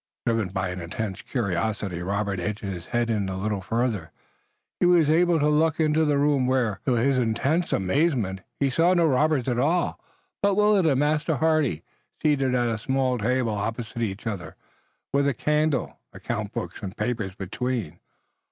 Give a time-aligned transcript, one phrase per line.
[0.25, 4.09] Driven by an intense curiosity, Robert edged his head a little farther forward,
[4.79, 8.95] and was able to look into the room, where, to his intense amazement, he saw
[8.95, 9.99] no robbers at all,
[10.41, 11.83] but Willet and Master Hardy
[12.19, 14.55] seated at a small table opposite each other,
[15.13, 17.99] with a candle, account books and papers between.